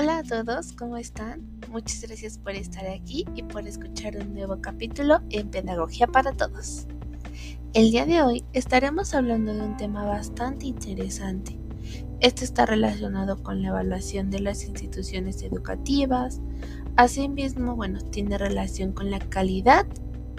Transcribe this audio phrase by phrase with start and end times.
[0.00, 1.44] Hola a todos, ¿cómo están?
[1.70, 6.86] Muchas gracias por estar aquí y por escuchar un nuevo capítulo en Pedagogía para Todos.
[7.74, 11.58] El día de hoy estaremos hablando de un tema bastante interesante.
[12.20, 16.40] Este está relacionado con la evaluación de las instituciones educativas.
[16.94, 19.84] Asimismo, bueno, tiene relación con la calidad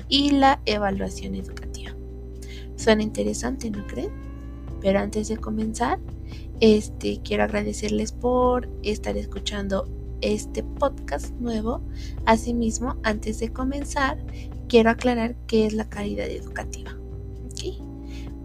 [0.07, 1.91] y la evaluación educativa.
[2.77, 4.11] Suena interesante, ¿no creen?
[4.79, 5.99] Pero antes de comenzar,
[6.59, 9.87] este, quiero agradecerles por estar escuchando
[10.21, 11.81] este podcast nuevo.
[12.25, 14.17] Asimismo, antes de comenzar,
[14.67, 16.99] quiero aclarar qué es la calidad educativa.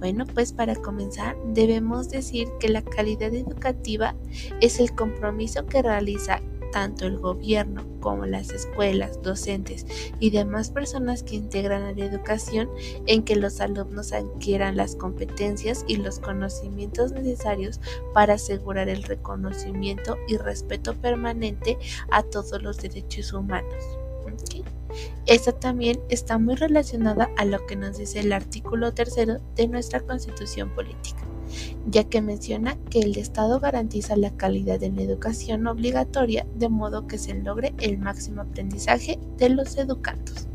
[0.04, 4.14] Bueno, pues para comenzar, debemos decir que la calidad educativa
[4.60, 6.42] es el compromiso que realiza
[6.74, 9.86] tanto el gobierno como las escuelas, docentes
[10.18, 12.68] y demás personas que integran a la educación
[13.06, 17.80] en que los alumnos adquieran las competencias y los conocimientos necesarios
[18.12, 21.78] para asegurar el reconocimiento y respeto permanente
[22.10, 24.03] a todos los derechos humanos.
[25.26, 30.00] Esta también está muy relacionada a lo que nos dice el artículo tercero de nuestra
[30.00, 31.24] constitución política
[31.86, 37.06] ya que menciona que el Estado garantiza la calidad en la educación obligatoria de modo
[37.06, 40.48] que se logre el máximo aprendizaje de los educandos.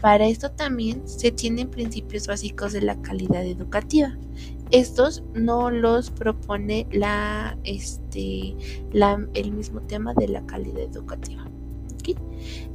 [0.00, 4.16] Para esto también se tienen principios básicos de la calidad educativa.
[4.70, 8.54] Estos no los propone la, este,
[9.34, 11.50] el mismo tema de la calidad educativa.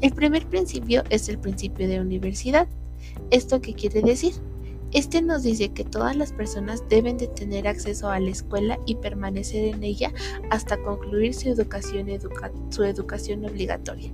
[0.01, 2.67] El primer principio es el principio de universidad.
[3.31, 4.33] ¿Esto qué quiere decir?
[4.91, 8.95] Este nos dice que todas las personas deben de tener acceso a la escuela y
[8.95, 10.13] permanecer en ella
[10.51, 14.13] hasta concluir su educación, obligatoria.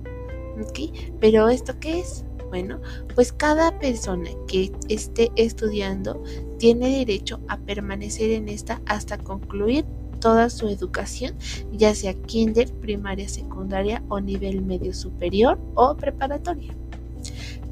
[1.20, 2.24] Pero ¿esto qué es?
[2.48, 2.80] Bueno,
[3.14, 6.22] pues cada persona que esté estudiando
[6.58, 9.84] tiene derecho a permanecer en esta hasta concluir
[10.20, 11.34] toda su educación,
[11.72, 16.74] ya sea kinder, primaria, secundaria o nivel medio superior o preparatoria.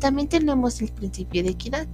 [0.01, 1.89] También tenemos el principio de equidad.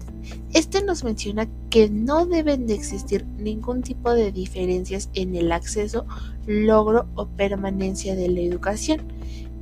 [0.53, 6.05] Este nos menciona que no deben de existir ningún tipo de diferencias en el acceso,
[6.47, 9.01] logro o permanencia de la educación.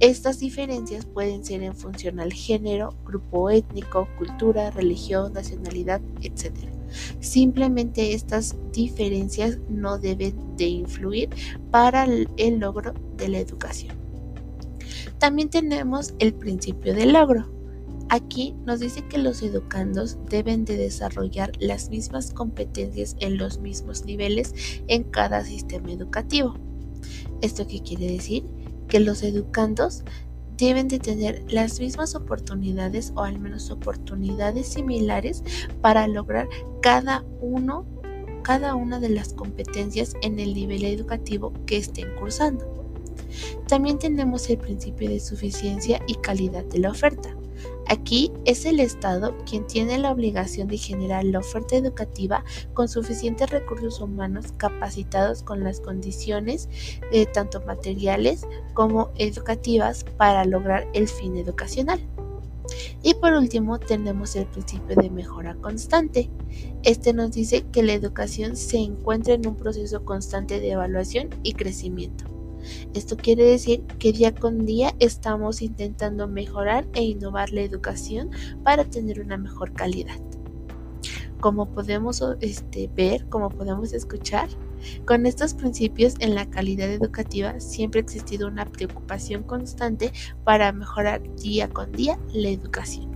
[0.01, 6.51] Estas diferencias pueden ser en función al género, grupo étnico, cultura, religión, nacionalidad, etc.
[7.21, 11.31] Simplemente estas diferencias no deben de influir
[11.71, 13.97] para el logro de la educación.
[15.19, 17.49] También tenemos el principio del logro.
[18.09, 24.05] Aquí nos dice que los educandos deben de desarrollar las mismas competencias en los mismos
[24.05, 24.53] niveles
[24.89, 26.55] en cada sistema educativo.
[27.41, 28.45] ¿Esto qué quiere decir?
[28.89, 30.05] Que los educandos
[30.67, 35.43] deben de tener las mismas oportunidades o al menos oportunidades similares
[35.81, 36.49] para lograr
[36.81, 37.85] cada uno
[38.43, 42.67] cada una de las competencias en el nivel educativo que estén cursando.
[43.69, 47.37] También tenemos el principio de suficiencia y calidad de la oferta.
[47.89, 52.45] Aquí es el Estado quien tiene la obligación de generar la oferta educativa
[52.75, 56.69] con suficientes recursos humanos capacitados con las condiciones
[57.11, 62.01] de tanto materiales como educativas para lograr el fin educacional.
[63.03, 66.31] Y por último tenemos el principio de mejora constante.
[66.85, 71.55] Este nos dice que la educación se encuentra en un proceso constante de evaluación y
[71.55, 72.32] crecimiento.
[72.95, 78.31] Esto quiere decir que día con día estamos intentando mejorar e innovar la educación
[78.63, 80.21] para tener una mejor calidad.
[81.41, 84.49] Como podemos este, ver, como podemos escuchar,
[85.05, 90.13] con estos principios en la calidad educativa siempre ha existido una preocupación constante
[90.45, 93.12] para mejorar día con día la educación.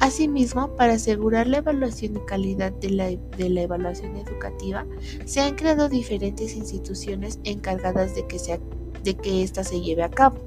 [0.00, 4.86] Asimismo, para asegurar la evaluación y calidad de la, evaluación educativa,
[5.24, 10.38] se han creado diferentes instituciones encargadas de que, que ésta se lleve a cabo.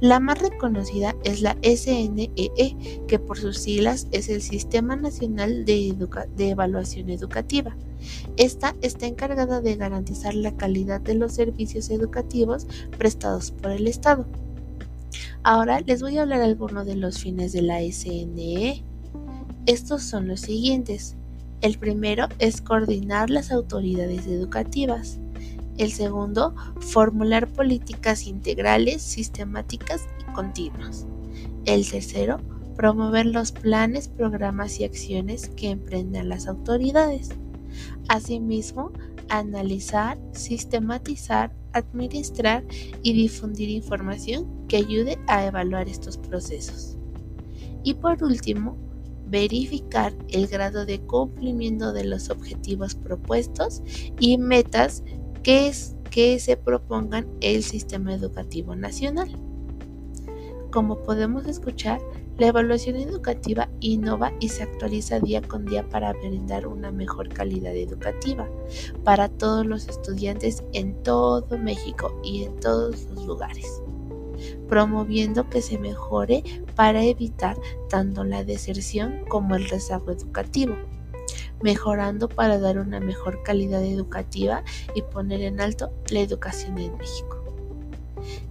[0.00, 5.64] La más reconocida es la SNEE, e, que por sus siglas es el Sistema Nacional
[5.64, 5.94] de,
[6.36, 7.76] de, Evaluación Educativa.
[8.36, 12.66] Esta está encargada de garantizar la calidad de los servicios educativos
[12.96, 14.24] prestados por el Estado.
[15.48, 18.82] Ahora les voy a hablar algunos de los fines de la SNE.
[19.66, 21.14] Estos son los siguientes.
[21.60, 25.20] El primero es coordinar las autoridades educativas.
[25.78, 31.06] El segundo, formular políticas integrales, sistemáticas y continuas.
[31.64, 32.40] El tercero,
[32.74, 37.28] promover los planes, programas y acciones que emprendan las autoridades.
[38.08, 38.90] Asimismo,
[39.28, 42.64] analizar, sistematizar, administrar
[43.02, 46.96] y difundir información que ayude a evaluar estos procesos.
[47.82, 48.76] Y por último,
[49.26, 53.82] verificar el grado de cumplimiento de los objetivos propuestos
[54.20, 55.02] y metas
[55.42, 59.45] que, es, que se propongan el sistema educativo nacional.
[60.76, 62.02] Como podemos escuchar,
[62.36, 67.74] la evaluación educativa innova y se actualiza día con día para brindar una mejor calidad
[67.74, 68.46] educativa
[69.02, 73.80] para todos los estudiantes en todo México y en todos los lugares,
[74.68, 76.44] promoviendo que se mejore
[76.74, 77.56] para evitar
[77.88, 80.76] tanto la deserción como el rezago educativo
[81.62, 84.62] mejorando para dar una mejor calidad educativa
[84.94, 87.35] y poner en alto la educación en México.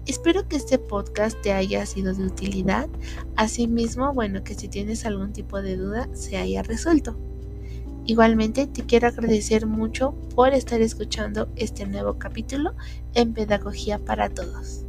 [0.06, 2.88] Espero que este podcast te haya sido de utilidad.
[3.36, 7.18] Asimismo, bueno, que si tienes algún tipo de duda se haya resuelto.
[8.06, 12.74] Igualmente, te quiero agradecer mucho por estar escuchando este nuevo capítulo
[13.14, 14.86] en Pedagogía para Todos.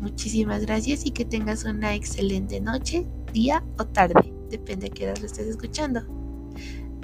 [0.00, 5.20] Muchísimas gracias y que tengas una excelente noche, día o tarde, depende de qué hora
[5.20, 6.02] lo estés escuchando.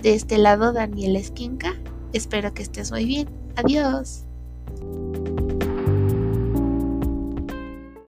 [0.02, 1.75] De este lado, Daniela Esquinca,
[2.12, 3.29] espero que estés muy bien.
[3.56, 4.25] Adiós.